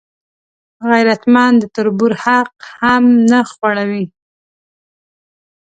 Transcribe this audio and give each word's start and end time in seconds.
غیرتمند 0.89 1.57
د 1.61 1.65
تربور 1.75 2.11
حق 2.25 2.53
هم 2.81 3.03
نه 3.29 3.39
خوړوي 3.51 4.05